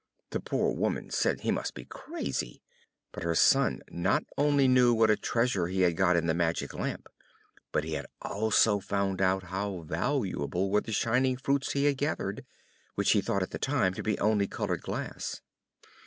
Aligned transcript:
The 0.31 0.39
poor 0.39 0.73
woman 0.73 1.11
said 1.11 1.41
he 1.41 1.51
must 1.51 1.75
be 1.75 1.85
crazy; 1.85 2.63
but 3.11 3.21
her 3.21 3.35
son 3.35 3.83
not 3.91 4.23
only 4.35 4.67
knew 4.67 4.95
what 4.95 5.11
a 5.11 5.15
treasure 5.15 5.67
he 5.67 5.81
had 5.81 5.95
got 5.95 6.15
in 6.15 6.25
the 6.25 6.33
Magic 6.33 6.73
Lamp, 6.73 7.07
but 7.71 7.83
he 7.83 7.93
had 7.93 8.07
also 8.19 8.79
found 8.79 9.21
how 9.21 9.83
valuable 9.85 10.71
were 10.71 10.81
the 10.81 10.91
shining 10.91 11.37
fruits 11.37 11.73
he 11.73 11.85
had 11.85 11.97
gathered, 11.97 12.43
which 12.95 13.11
he 13.11 13.21
thought 13.21 13.43
at 13.43 13.51
the 13.51 13.59
time 13.59 13.93
to 13.93 14.01
be 14.01 14.17
only 14.17 14.47
coloured 14.47 14.81
glass. 14.81 15.43